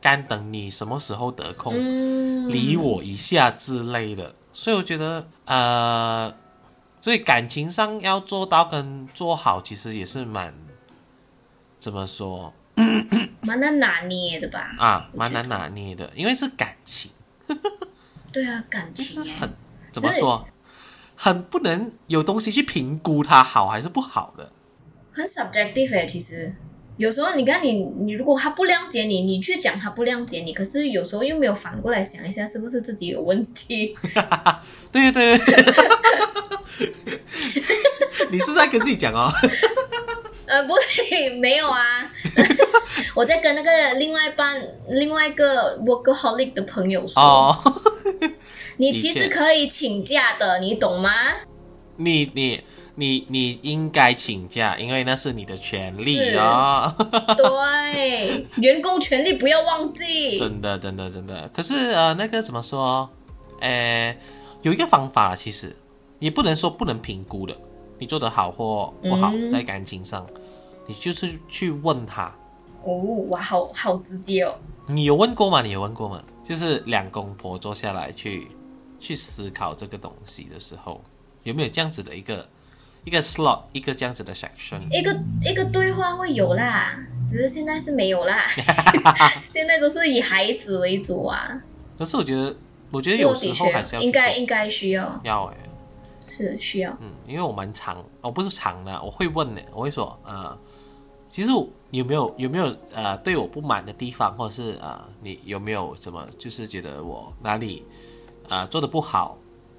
[0.00, 1.74] 干等你什么时候得空
[2.48, 6.34] 理我一下之类的，所以我觉得呃。
[7.00, 10.52] 所以感情上要做到跟做好，其实也是蛮
[11.78, 12.52] 怎么说，
[13.40, 14.74] 蛮难拿捏的吧？
[14.76, 17.12] 啊，蛮难拿捏的，因为是感情。
[18.32, 19.48] 对啊，感情很
[19.92, 20.44] 怎么说，
[21.20, 24.52] 很不能有东西去评估它好还是不好的。
[25.10, 26.54] 很 subjective 其实
[26.96, 33.96] 有时候你看你你如果他不谅解你，你去讲他不谅解你，可是有时候又没有反过来想一下，是不是自己有问题？
[34.92, 35.56] 对 对对。
[38.30, 39.28] 你是在跟自己讲哦？
[40.46, 40.74] 呃，不
[41.10, 42.08] 对，没有啊，
[43.14, 47.20] 我在跟那个另外一半、另外一个 workaholic 的朋友说。
[47.20, 47.56] 哦。
[48.78, 51.10] 你其实可以请假的，你懂吗？
[51.96, 52.62] 你你
[52.94, 56.94] 你你应该请假，因为那是你的权利哦。
[57.36, 60.38] 对，员工权利不要忘记。
[60.38, 61.48] 真的，真的，真的。
[61.48, 63.10] 可是呃，那个怎么说？
[63.60, 64.16] 呃，
[64.62, 65.76] 有一个方法，其实。
[66.20, 67.56] 也不能说不能评估的，
[67.96, 70.26] 你做的好或不好，在感情上，
[70.84, 72.24] 你就是去问他。
[72.82, 72.92] 哦，
[73.30, 74.52] 哇，好好直接哦。
[74.88, 75.62] 你有问过吗？
[75.62, 76.20] 你有问过吗？
[76.42, 78.48] 就是两公婆坐下来去
[79.00, 81.02] 去思考这个东西的时候，
[81.42, 82.48] 有没有这样子的一个
[83.04, 84.80] 一个 slot，一个这样子的 section？
[84.90, 88.48] 一个一个对话会有啦，只是现在是没有啦。
[89.50, 91.60] 现在都是以孩子为主啊。
[91.98, 92.56] 可是我觉得，
[92.90, 95.56] 我觉得有时候还是要应该应该需要要哎。
[96.20, 100.58] 是需要，嗯，因为我蛮长，我不是长的，我会问的，我会说，呃，
[101.30, 101.50] 其实
[101.92, 107.84] 有没有有没有呃对我不满的地方，或者是啊、呃你有没有怎么就是觉得我哪里
[108.48, 109.38] 啊、呃做的不好？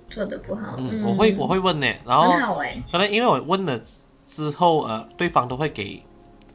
[0.10, 3.80] 做的不好，嗯，我会我会问呢，然后很好哎，可能因为我问了
[4.26, 6.04] 之后，呃，对方都会给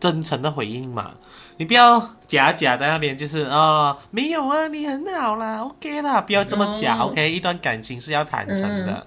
[0.00, 1.12] 真诚的回应嘛。
[1.56, 9.06] 你不要假假在那边，就是啊、没有啊，你很好啦，OK 啦，不要这么假、哦 o k 一段感情是要坦诚的，嗯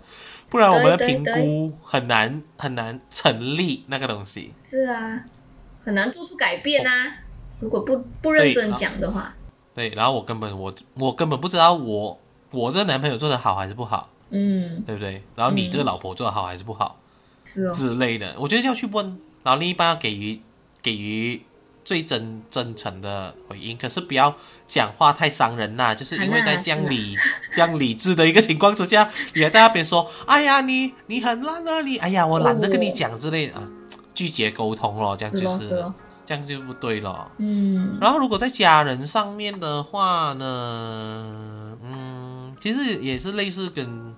[0.49, 4.53] 不然我们的评估很难很难成立那个东西。
[4.63, 5.25] 是啊，
[5.83, 7.17] 很难做出改变啊。
[7.59, 9.35] 如果不不认真讲的话，
[9.75, 12.17] 对，然后我根本我我根本不知道我
[12.51, 15.21] 我这个男朋友做的好还是不好，嗯，对不对？
[15.35, 16.97] 然后你嗯这个老婆做的好还是不好？
[17.43, 20.41] 是哦，之类的，我觉得要去问，然后另一半要给予
[20.81, 21.41] 给予
[21.85, 27.15] 最真真诚的回应，可是不要讲话太伤人啦，就是因为在这样理
[27.53, 33.63] 这样理智的一个情况之下，你还在那边说，哎呀你你很烂啊你，哎呀我懒得跟你讲之类的、啊，
[34.13, 35.93] 拒绝沟通咯，这样就是咯是咯，
[36.25, 37.31] 这样就不对了。
[37.37, 37.97] 嗯。
[38.01, 44.15] 然后如果在家人上面的话呢，嗯，其实也是类似跟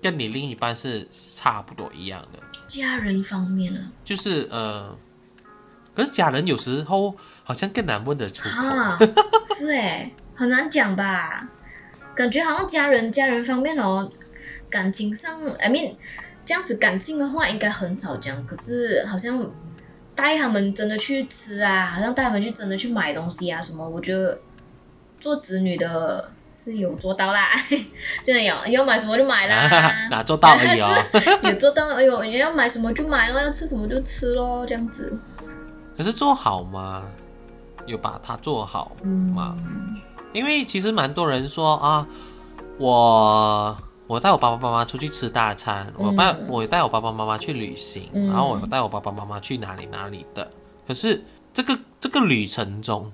[0.00, 2.38] 跟你另一半是差不多一样的。
[2.66, 4.96] 家人方面呢，就是呃，
[5.94, 8.66] 可是家人有时候好像更难问得出口。
[8.66, 8.98] 啊，
[9.58, 11.48] 是哎，很难讲吧？
[12.14, 14.08] 感觉好像家人家人方面哦，
[14.68, 15.96] 感情上，I mean，
[16.44, 19.50] 这样子感性的话应该很少讲，可是好像
[20.14, 24.38] 带他们真的去吃啊，好像带他们去真的去买东西啊什么，我觉得
[25.20, 26.30] 做子女的
[26.62, 27.48] 是有做到啦，
[28.24, 30.90] 就是要要买什么就买啦， 哪做到而已哦。
[31.42, 35.18] 有做到，哎呦，人家要买什么就买咯，要吃什么就吃咯，这样子。
[35.96, 37.04] 可是做好吗？
[37.86, 38.92] 有把它做好
[39.34, 39.56] 吗？
[39.64, 39.96] 嗯
[40.32, 42.06] 因为其实蛮多人说啊，
[42.78, 50.50] 我我带我爸爸妈妈出去吃大餐，我爸嗯我带我爸爸妈妈去旅行，嗯然后我带我爸爸妈妈去哪里哪里的。
[50.88, 51.22] 可是
[51.52, 53.12] 这个这个旅程中，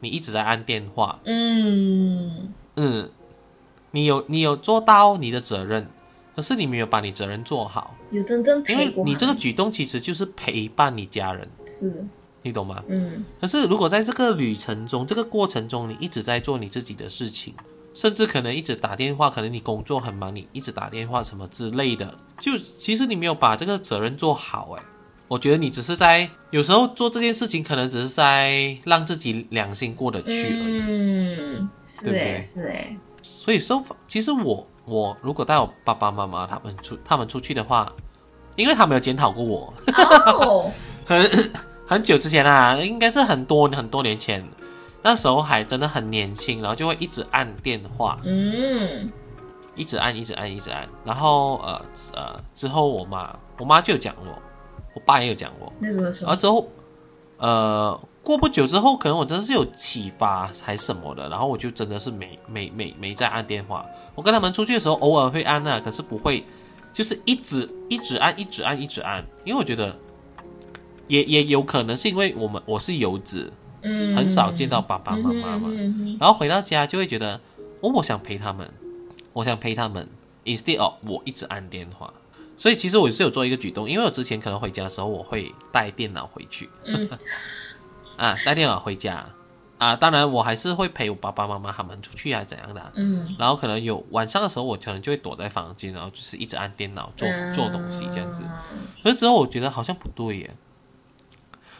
[0.00, 3.10] 你一直在按电话，嗯嗯，
[3.90, 5.88] 你有你有做到你的责任，
[6.34, 12.04] 可是你没有把你责任做好，有真正陪过为你这个举动其实就是陪伴你家人，是，
[12.42, 12.82] 你懂吗？
[12.88, 13.24] 嗯。
[13.40, 17.54] 可是如果在这个旅程中，这个过程中，你一直在做你自己的事情，
[17.92, 24.82] 甚至可能一直打电话，可能你工作很忙，你一直打电话什么之类的，就其实你没有把这个责任做好，哎，
[25.32, 30.82] 我觉得你只是在有时候做这件事情，可能只是在让自己良心过得去而已。
[30.86, 32.20] 嗯，是对不对？
[32.20, 37.90] 哎是哎，所以说，其实我我如果带我爸爸妈妈他们出他们出去的话，
[38.56, 39.72] 因为他们有检讨过我，
[40.26, 40.70] 哦，
[41.06, 41.50] 很
[41.86, 44.46] 很久之前啊，应该是很多很多年前，
[45.00, 49.10] 那时候还真的很年轻，然后就会一直按电话，嗯。
[49.74, 51.82] 一直按，一直按，一直按，然后呃
[52.14, 54.42] 呃之后我妈我妈就有讲我，
[54.94, 56.26] 我爸也有讲过，那怎么说？
[56.26, 56.68] 然后之后
[57.38, 63.84] 呃过不久之后，可能我真的是有启发还什么的，然后我就真的是没没没没再按电话。
[64.14, 66.44] 我跟他们出去的时候偶尔会按啊，可是不会
[66.92, 69.96] 就是一直一直按，一直按，一直按，因为我觉得
[71.08, 75.68] 也也有可能是因为我们我是游子，嗯，很少见到爸爸妈妈嘛，
[76.20, 77.40] 然后回到家就会觉得
[77.80, 78.70] 哦，我想陪他们，
[79.32, 80.08] 我想陪他们
[80.44, 82.12] ，instead of 我一直按电话。
[82.62, 87.10] 所以其实我是有做一个举动，因为我之前可能回家的时候我会带电脑回去，嗯。
[88.16, 89.26] 啊，带电脑回家。
[89.78, 93.34] 啊，当然我还是会陪我爸爸妈妈他们出去啊怎样的啊、嗯。
[93.36, 98.42] 然后可能有晚上的时候，我可能就会躲在房间，然后就是一直按电脑做嗯做东西这样子。
[99.02, 100.56] 那时候我觉得好像不对耶，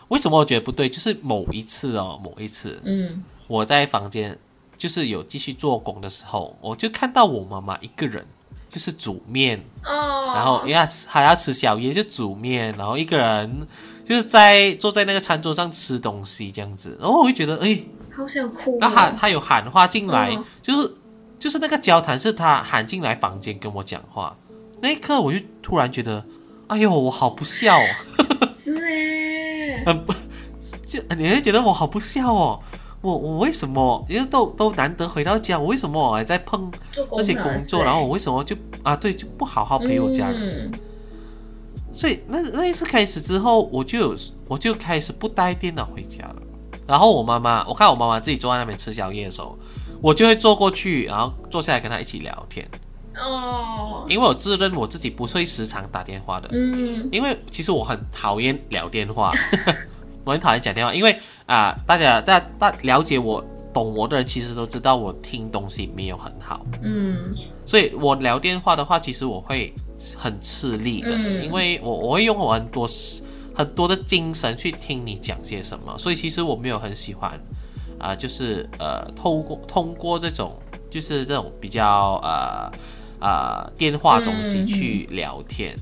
[0.08, 0.88] 为什么我觉得不对？
[0.88, 3.22] 就是某一次哦，某一次嗯。
[3.46, 4.36] 我在房间
[4.76, 8.26] 就是有继续做工的时候，我就看到我妈妈一个人
[8.72, 13.66] 就是煮面，哦，然后因为她吃还要吃宵夜，就煮面，然后一个人
[14.04, 17.78] 就是在坐在那个餐桌上吃东西这样子，然后我会觉得哎。
[18.14, 20.44] 好想哭哦，那他他有喊话进来，嗯。
[20.60, 20.94] 就是
[21.38, 24.36] 就是那个交谈是他喊进来房间跟我讲话，
[24.82, 26.22] 那一刻我就突然觉得，
[26.66, 27.86] 哎呦，我好不孝、哦，
[28.62, 30.12] 是哎， 很不，
[30.86, 32.60] 就你会觉得我好不孝哦，
[33.02, 34.06] 我我为什么？
[34.08, 36.72] 因为都都难得回到家，我为什么我还在碰
[37.10, 40.40] 那些工作，是然后我为什么就啊对就不好好陪我家人？
[40.40, 40.72] 嗯
[41.94, 44.16] 所以那那一次开始之后，我就有
[44.48, 46.36] 我就开始不带电脑回家了。
[46.86, 49.58] 然后我妈妈，我看我妈妈自己坐在那边吃宵夜的时候，
[50.00, 52.66] 我就会坐过去，然后坐下来跟她一起聊天。
[53.14, 59.30] 哦，因为我自认我自己不会时常打电话的，嗯因为其实我很讨厌聊电话，
[60.24, 67.34] 我很讨厌讲电话，因为啊、大家大家大了解我、懂我的人，其实都知道我听东西没有很好，嗯。
[67.64, 69.72] 所以我聊电话的话，其实我会
[70.16, 72.88] 很吃力的，嗯因为我我会用我很多
[73.54, 77.38] 很多的精神去听你讲些什么，所以其实我没有很喜欢
[77.98, 82.70] 啊、就是呃，透过通过这种就是这种比较呃
[83.20, 84.66] 呃电话东西嗯。
[84.66, 85.76] 去聊天。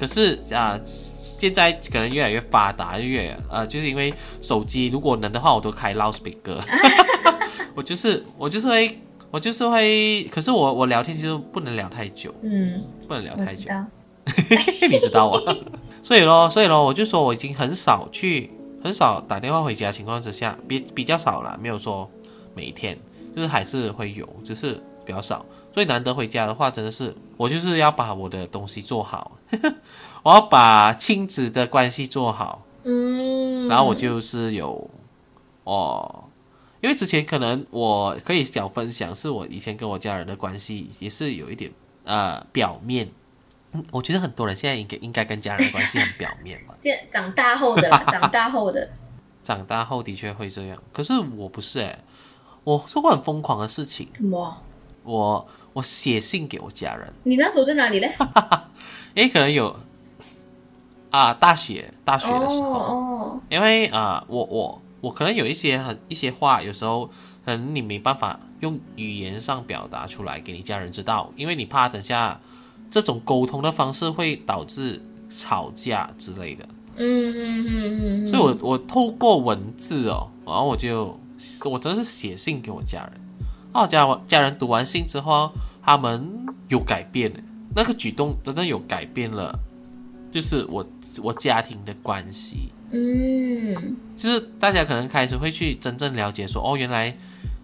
[0.00, 6.58] 可是啊、现在可能越来越发达，越呃，就是因为手机如果能的话，我都开 loudspeaker。
[7.76, 8.98] 我就是我就是会
[9.30, 13.68] 我就是会，可是我我聊天其实不能聊太久，嗯，不能聊太久。
[13.68, 13.86] 我知道。
[14.88, 15.54] 你知道啊？
[16.02, 18.50] 所以咯，所以咯，我就说我已经很少去，
[18.82, 22.10] 很少打电话回家情况之下，比比较少了，没有说
[22.54, 22.98] 每一天，
[23.36, 25.44] 就是还是会有，只是比较少。
[25.72, 29.32] 所以难得回家的话，真的是我就是要把我的东西做好，
[30.22, 34.90] 我要把亲子的关系做好，嗯，然后我就是有
[35.64, 36.24] 哦。
[36.82, 41.70] 因为之前可能我可以想分享，是我以前跟我家人的关系也是有一点
[42.04, 43.06] 呃表面，
[43.72, 46.72] 嗯，我觉得很多人现在应该应该跟家人的关系很表面嘛。
[46.82, 48.90] 现在长大后的啦， 长大后的，
[49.42, 51.98] 长大后的确会这样，可是我不是诶，
[52.64, 54.62] 我做过很疯狂的事情，什么？
[55.02, 58.14] 我我写信给我家人，你那时候在哪里嘞？
[59.14, 59.76] 诶，可能有
[61.10, 67.06] 啊，大学大学的时候，哦因为啊、我我我可能有一些很一些话，有时候
[67.44, 72.40] 可能你没办法用语言上表达出来给你家人知道，因为你怕等下
[72.90, 81.18] 这种沟通的方式会导致吵架之类的，嗯嗯嗯嗯，所以我我透过文字哦，然后我就
[81.68, 83.20] 我真的是写信给我家人，
[83.72, 85.50] 哦，家家人读完信之后，
[85.82, 87.40] 他们有改变的，
[87.74, 89.58] 那个举动真的有改变了，
[90.30, 90.86] 就是我
[91.22, 92.70] 我家庭的关系。
[92.92, 97.16] 嗯就是大家可能开始会去真正了解说，哦，原来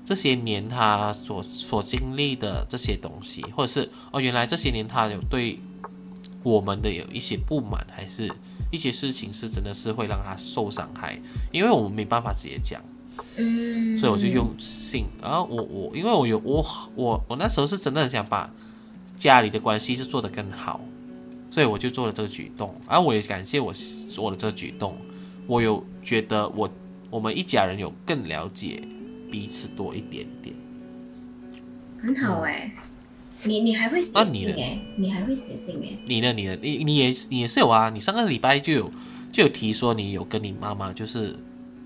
[0.04, 5.58] 这些年他所所经历的这些东西，或者是哦，原来这些年他有对
[6.44, 8.30] 我们的有一些不满，还是
[8.70, 12.80] 一些事情是真的是会让他受伤害，因为我们没办法直接讲，
[13.34, 15.06] 嗯，所以我就用信。
[15.20, 16.64] 然后我我因为我有我
[16.94, 18.48] 我我那时候是真的很想把
[19.16, 20.80] 家里的关系是做得更好，
[21.50, 22.74] 所以我就做了这个举动。
[22.86, 23.72] 而我也感谢我
[24.08, 24.96] 做了这个举动，
[25.46, 26.70] 我有觉得我
[27.10, 28.82] 我们一家人有更了解
[29.30, 30.54] 彼此多一点点。
[32.02, 32.70] 很好哎、
[33.42, 36.32] 你你还会写信哎、你还会写信哎、你呢？
[36.32, 36.58] 你呢？
[36.60, 37.88] 你你也你也是有啊？
[37.88, 38.90] 你上个礼拜就有
[39.32, 41.34] 就有提说你有跟你妈妈就是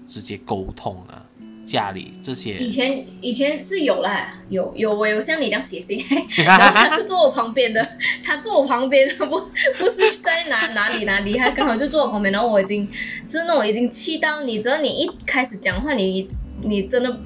[0.09, 1.25] 直接沟通啊，
[1.65, 2.55] 家里这些。
[2.57, 6.05] 以前以前是有啦，有有我有像你这样写信，
[6.45, 7.87] 然 后他是坐我旁边的，
[8.25, 12.89] 他坐我旁边，不不是在哪哪里哪里，他刚好就坐我旁边，然后我已经
[13.31, 16.29] 是那种已经气到，你只要你一开始讲话，你
[16.63, 17.21] 你真的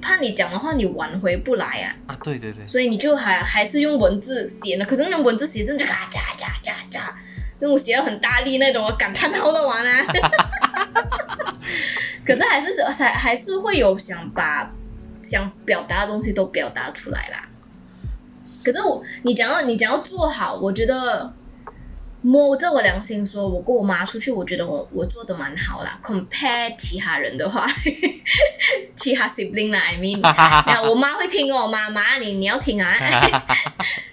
[0.00, 7.00] 怕你讲的话你挽回不来啊，啊，对对对，所以你就还还是用文字写呢，可是那种文字写真的就嘎喳喳喳喳，
[7.60, 10.04] 那种写的很大力那种，我感叹号的玩啊。
[12.26, 14.70] 可是还是还还是会有想把
[15.22, 17.48] 想表达的东西都表达出来啦。
[18.64, 21.32] 可是我你讲要你讲要做好，我觉得
[22.22, 26.00] 摸着我良心说，我跟我妈出去，我觉得我我做的蛮好啦。
[26.02, 27.64] compare 其他人的话，
[28.96, 30.18] 其他 sibling 啦，I mean，
[30.66, 32.96] 那我妈会听哦，妈妈你你要听啊，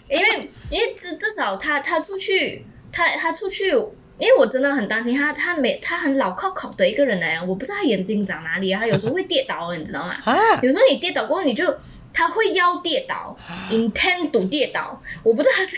[0.08, 3.74] 因为因为至至少她她出去，她她出去。
[4.20, 10.16] 因为我真的很担心他，他没他很老靠靠的一个人呢，我不知道他眼睛长哪里啊，他有时候会跌倒的，你知道吗？
[10.24, 11.76] 啊，有时候你跌倒过后，你就
[12.14, 13.36] 他会要跌倒
[13.72, 15.78] ，intend to 跌倒，我不知道他是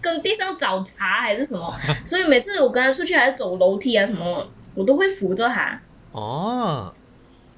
[0.00, 1.74] 跟地上找茬还是什么，
[2.06, 5.80] 所以每次我跟他出去还是走楼梯啊什么，我都会扶着他。
[6.12, 6.94] 哦，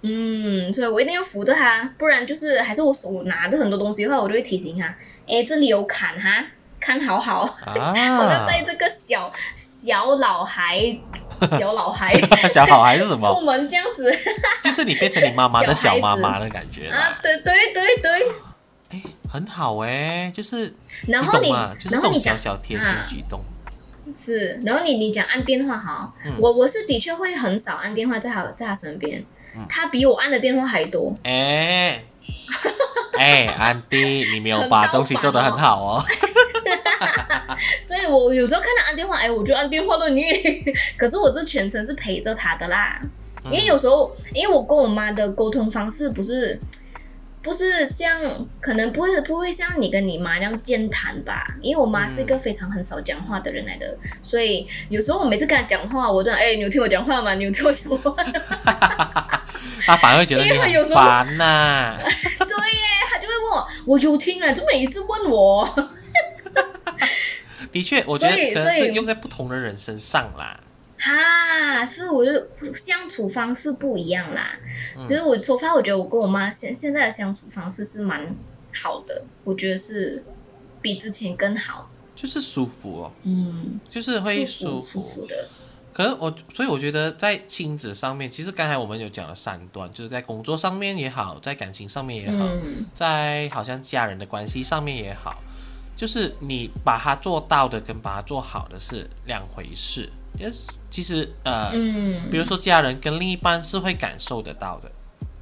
[0.00, 4.96] 嗯，所以我一定要扶着他，不然就是还是我手拿着很多东西的话，我就会提醒他，
[5.28, 6.46] 哎，这里有坎哈，
[6.86, 7.42] 看好好。
[7.66, 9.32] 我就啊，带这个小
[9.84, 10.78] 小老孩，
[11.58, 12.14] 小老孩
[12.54, 13.40] 小老孩是什么出？
[13.40, 14.16] 门这样子
[14.62, 18.10] 就是你变成你妈妈的小妈妈的感觉啊啦，，对对对对。
[18.90, 20.72] 哎，很好哎，就是
[21.08, 21.74] 然后你，懂吗？
[21.74, 23.40] 就是这种小小贴心啊举动，
[24.14, 29.24] 是，然后你你讲按电话哈，嗯我我是的确会很少按电话在他在他身边，
[29.56, 31.16] 嗯他比我按的电话还多。
[31.24, 32.04] 哎。
[33.18, 36.04] 哎，安迪，你没有把东西做得很好哦。
[37.82, 40.22] 所以我有时候看他按电话，哎，我就按电话了，你。
[40.96, 43.00] 可是我是全程是陪着他的啦，
[43.44, 46.60] 因为有时候，因为我跟我妈的沟通方式不是。
[47.42, 48.20] 不是像，
[48.60, 57.34] 可能不会不会像你跟你妈那样健谈吧，因为我妈是一个非常很少讲话的人来的，所以有时候我每次跟她讲话，我都哎，你有听我讲话吗？
[57.36, 58.24] 你有听我讲话吗？
[59.86, 65.72] 他反而会觉得你很 因为有时候烦呐、 对耶，他就会问我，我有听啊，就每一次问我？
[67.76, 70.58] 的确，我觉得可能是用在不同的人身上啦。
[70.98, 72.32] 哈，是我就
[72.74, 74.52] 相处方式不一样啦。
[74.96, 78.34] 嗯其实我说发，我觉得我跟我妈现现在的相处方式是蛮
[78.72, 80.24] 好的，我觉得是
[80.80, 81.90] 比之前更好。
[82.14, 85.48] 就是舒服哦，嗯，就是会舒舒服舒的。
[85.92, 95.38] 可能我，所以我觉得在亲子上面，其实刚才我们有讲了三段，就是在工作上面也好，在感情上面也好，嗯在好像家人的关系上面也好，
[95.96, 100.08] 就是你把它做到的跟把它做好的是两回事。
[100.38, 104.92] 就是其实呃，嗯，比如说家人跟另一半是会感受得到的，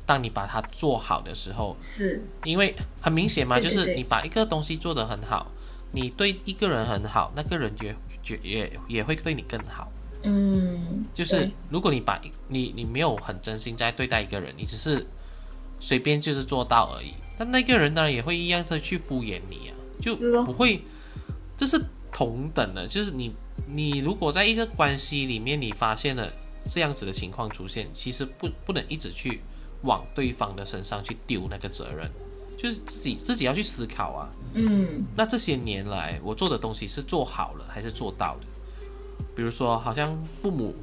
[0.06, 5.50] 当你把它做好的时候，是，因为很明显嘛，对对对就是你把一个东西做得很好，
[5.90, 9.90] 你对一个人很好，那个人也也也也会对你更好。
[10.22, 15.04] 嗯，就是如果你把你你没有很真心在对待一个人，你只是
[15.80, 20.14] 随便就是做到而已，但那个人当然也会一样的去敷衍你啊，就
[20.44, 20.82] 不会，
[21.56, 21.80] 这是
[22.12, 23.32] 同等的，就是你
[23.66, 26.30] 你如果在一个关系里面你发现了
[26.66, 29.40] 这样子的情况出现，其实不不能一直去
[29.82, 32.10] 往对方的身上去丢那个责任，
[32.56, 38.46] 就是自己自己要去思考啊，嗯那这些年来我做的东西是做好了还是做到的？
[39.36, 40.74] 比如说，好像父母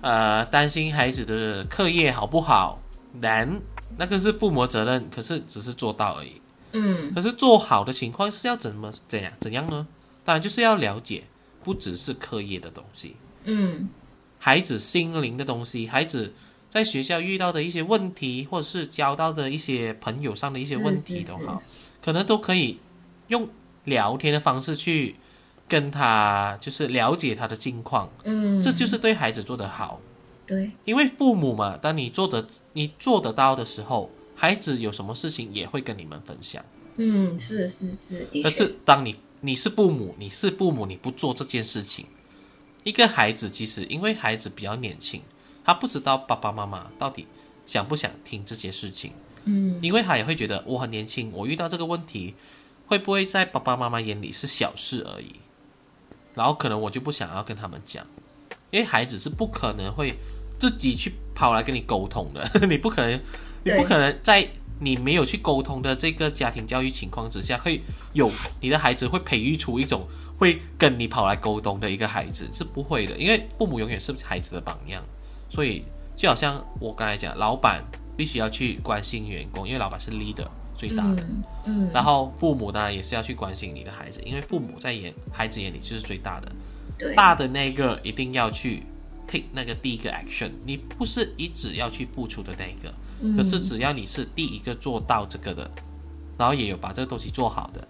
[0.00, 2.80] 呃担心孩子的课业好不好，
[3.20, 3.60] 难，
[3.96, 6.39] 那个是父母责任，可是只是做到而已。
[6.72, 7.12] 嗯。
[7.14, 9.86] 可是做好的情况是要怎么怎样怎样呢？
[10.24, 11.24] 当然就是要了解，
[11.62, 13.88] 不只是课业的东西，嗯。
[14.38, 16.32] 孩子心灵的东西，孩子
[16.70, 21.62] 在学校遇到的一些问题，或者是交到的一些朋友上的一些问题都好，
[22.00, 22.78] 可能都可以
[23.28, 23.48] 用
[23.84, 25.16] 聊天的方式去
[25.68, 30.00] 跟他，就是了解他的近况，嗯，这就是对孩子做得好。
[30.46, 34.10] 对，因为父母嘛，当你做得你做得到的时候，
[34.40, 36.64] 孩子有什么事情也会跟你们分享。
[36.96, 42.06] 嗯是是是，可是当你你是父母，你是父母，你不做这件事情，
[42.82, 45.20] 一个孩子其实因为孩子比较年轻，
[45.62, 47.26] 他不知道爸爸妈妈到底
[47.66, 49.12] 想不想听这些事情，
[49.44, 52.34] 嗯因为他也会觉得我很年轻，我遇到这个问题，
[52.86, 55.32] 会不会在爸爸妈妈眼里是小事而已？
[56.32, 58.06] 然后可能我就不想要跟他们讲，
[58.70, 60.16] 因为孩子是不可能会
[60.58, 63.20] 自己去跑来跟你沟通的， 你不可能，
[63.64, 64.46] 你不可能在
[64.78, 67.82] 你没有去沟通的这个家庭教育情况之下，会
[68.12, 68.30] 有
[68.60, 70.06] 你的孩子会培育出一种
[70.38, 75.04] 会跟你跑来沟通的一个孩子，是不会的，因为父母永远是孩子的榜样，
[75.50, 75.84] 所以
[76.16, 77.84] 就好像我刚才讲，老板
[78.16, 81.22] 必须要去关心员工，因为老板是 leader 最大的。
[81.22, 86.50] 嗯嗯，然后父母当然也是要去关心你的孩子，因为父母在眼孩子眼里就是最大的，
[86.98, 88.82] 对，大的那个一定要去
[89.28, 95.70] take 那个第一个 action，你不是一直要去付出的那一个，嗯可是只要你是第一个做到这个的，
[96.38, 97.86] 然后也有把这个东西做好的，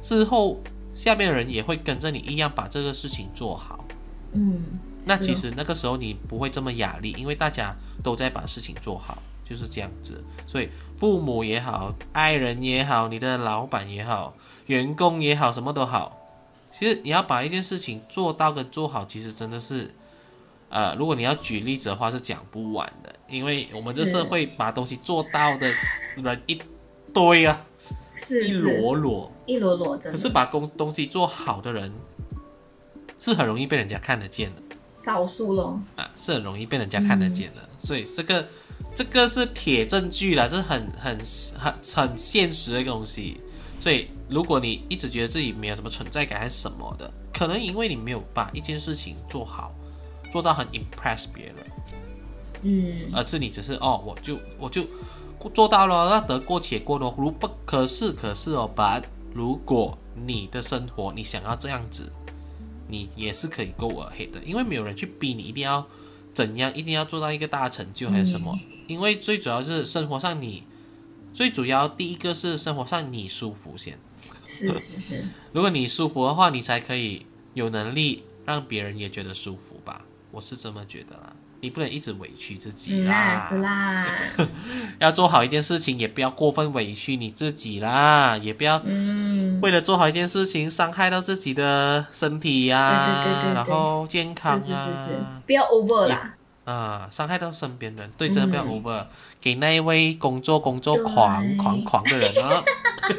[0.00, 0.60] 之后
[0.94, 3.84] 下面的人也会跟着你一样把这个事情做好。
[4.32, 10.22] 嗯，那其实那个时候你不会这么压力，因为大家都在把事情做好，就是这样子。
[10.46, 14.34] 所以父母也好，爱人也好，你的老板也好，
[14.66, 16.18] 员工也好，什么都好，
[16.72, 19.94] 其实你要把一件事情做到跟做好，其实真的是，
[20.68, 25.70] 呃，如果你要举例子的话，是讲不完的，因为我们这社会把东西做到的
[26.16, 26.60] 人一
[27.12, 27.66] 堆啊，
[28.16, 30.10] 一是一摞摞，一摞摞，的。
[30.12, 31.92] 可是把工东西做好的人，
[33.18, 34.62] 是很容易被人家看得见的。
[34.94, 35.80] 少数咯。
[35.96, 38.48] 啊，是很容易被人家看得见的，所以这个
[38.94, 41.18] 这个是铁证据啦，这是很很
[41.58, 43.40] 很很现实的一个东西。
[43.80, 49.74] 所以如果你一直觉得自己没有什么存在感还是什么的，可能因为你没有把一件事情做好，
[50.32, 51.56] 做到很 impress 别人，
[52.64, 54.84] 嗯而是你只是哦，我就我就
[55.54, 57.14] 做到了，那得过且过咯。
[57.16, 59.00] 如不可是可是哦，把
[59.32, 59.96] 如果
[60.26, 62.10] 你的生活你想要这样子，
[62.88, 65.86] 你也是可以 go ahead 的，因为没有人去逼你一定要
[66.32, 68.58] 怎样，一定要做到一个大成就还是什么。
[68.86, 70.64] 因为最主要是生活上你，
[71.32, 73.98] 最主要第一个是生活上你舒服先。
[74.46, 80.04] 是是是， 如果你舒服的话，你才可以有能力让别人也觉得舒服吧。
[80.30, 81.34] 我是这么觉得啦，
[81.64, 83.50] 你不能一直委屈自己嗯啦。
[83.62, 84.06] 啦。
[85.00, 93.54] 要做好一件事情，也不要过分委屈你自己啦，也不要嗯，为了做好一件事情伤害到自己的身体呀、对对对对对。
[93.54, 96.34] 然后健康啊，是是是，不要 over 啦，
[96.66, 99.06] 啊，伤害到身边人，对，真的不要嗯 over，、
[99.40, 102.62] 给那一位工作工作狂狂狂的人啊，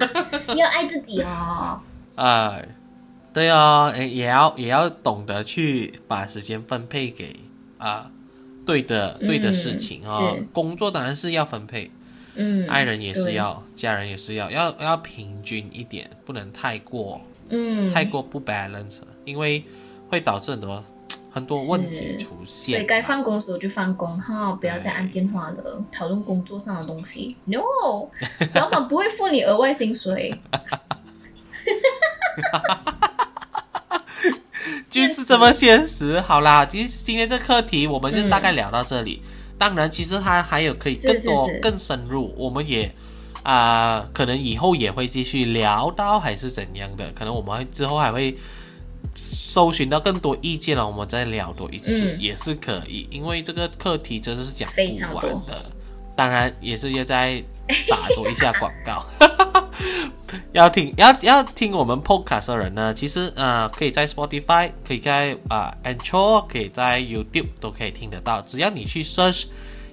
[0.56, 1.82] 要爱自己哦。
[2.16, 2.58] 啊，
[3.34, 7.36] 对哦，诶也要也要懂得去把时间分配给
[7.78, 8.10] 啊
[8.66, 11.92] 对的对的事情哦，工作当然是要分配，
[12.36, 19.64] 嗯，爱人也是，要，家人也是要，要要平均一点，不能太过嗯，太过不 balance，因为
[20.10, 20.84] 会导致很多
[21.32, 22.76] 很多问题出现。
[22.76, 27.36] 所以该放工的时候就放工哈，不要再按电话了，讨论工作上的东西。
[27.46, 27.62] No，
[28.56, 30.34] 老板不会付你额外薪水。
[34.96, 36.22] 就是这么现实。
[36.22, 39.22] 好啦，其实今天这课题我们就大概聊到这里。
[39.58, 42.94] 当然，其实它还有可以更多、是是是更深入，我们也
[43.44, 47.12] 啊、可能以后也会继续聊到，还是怎样的？
[47.12, 48.36] 可能我们之后还会
[49.14, 53.08] 搜寻到更多意见了，我们再聊多一次、嗯也是可以。
[53.12, 55.72] 因为这个课题真的是讲不完的，
[56.16, 57.42] 当然也是要再
[57.90, 59.06] 打多一下广告。
[60.52, 68.42] 要听要要听我们 podcast 的人呢，其实呃可以在 Spotify，可以在啊、呃 Anchor，可以在 YouTube 都可以听得到。
[68.42, 69.46] 只要你去 search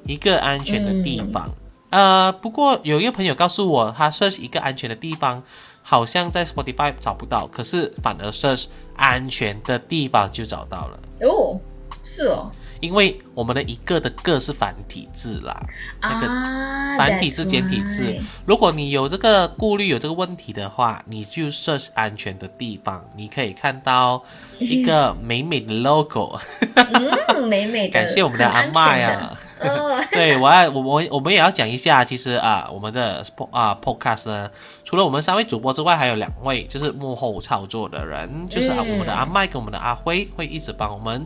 [0.04, 1.50] 一个安全的地方，
[1.90, 5.42] 呃，不过有一个朋友告诉我，他 search 一个安全的地方，
[5.82, 8.66] 好像在 Spotify 找不到，可是反而 search
[8.96, 11.00] 安全的地方就找到了。
[11.22, 11.60] 哦，
[12.04, 12.50] 是哦，
[12.82, 15.56] 因为我们的一个的个是繁体字啦，
[16.02, 18.14] 那个啊，繁体字、简体字。
[18.44, 24.22] 如果你有这个顾虑、有这个问题的话，你就 search 安全的地方，你可以看到
[24.58, 26.36] 一个美美的 logo。
[26.74, 29.10] 嗯，美美的， 感谢我们的阿麦啊！
[29.10, 29.38] 很安全的。
[29.62, 34.50] 哦， 对，我要我我我们也要讲一下，其实啊，我们的啊 podcast 呢，
[34.82, 41.24] 除了我们三位主播之外，还有两位就是幕后操作的人，就是啊嗯我们的阿麦跟我们的阿辉会一直帮我们。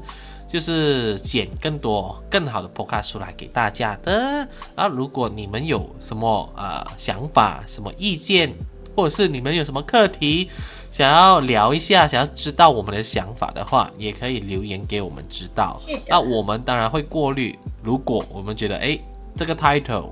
[0.49, 4.49] 就是剪更多更好的 podcast 出来给大家的。
[4.74, 8.53] 啊，如果你们有什么呃想法、什么意见，
[8.97, 10.49] 或者是你们有什么课题
[10.90, 15.76] 想要聊一下，想要知道我们的想法的话，也可以留言给我们知道。
[16.09, 19.01] 那我们当然会过滤，如果我们觉得诶
[19.36, 20.11] 这个 title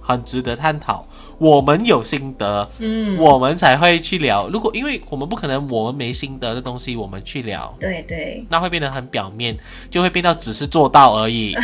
[0.00, 1.06] 很值得探讨，
[1.38, 4.48] 我们有心得，嗯，我们才会去聊。
[4.48, 9.56] 如果因为我们不可能我们没心得的东西我们去聊，对对，那会变得很表面，
[9.90, 11.54] 就会变到只是做到而已。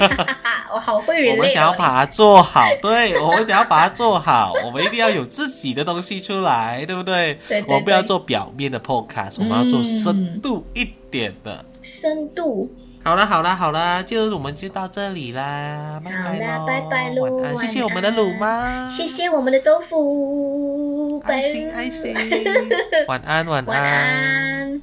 [0.74, 1.36] 我好会人类、哦。
[1.36, 7.38] 我们想要把它做好，对，我们想要把它做好， 我们一定要有自己的东西出来，对不对？
[7.48, 11.64] 对对我们不要做表面的 podcast，我们要做深度一点的。
[11.82, 12.70] 深度。
[13.04, 22.14] 好啦好啦好啦，就我们就到这里啦，拜拜啦喽，拜拜喽晚安，谢谢我们的鲁妈，谢谢我们的豆腐，爱心爱心，
[23.08, 24.80] 晚安晚晚安。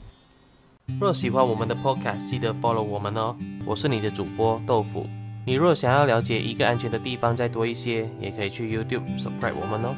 [0.99, 3.35] 若喜欢我们的 podcast，记得 follow 我们哦。
[3.65, 5.07] 我是你的主播豆腐。
[5.45, 9.95] 你若想要了解一个安全的地方再多一些，也可以去 YouTube subscribe 我们哦。